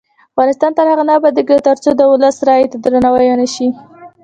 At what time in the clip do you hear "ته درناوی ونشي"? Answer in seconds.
2.71-3.67